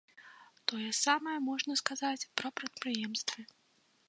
[0.71, 3.41] Тое самае можна сказаць пра прадпрыемствы.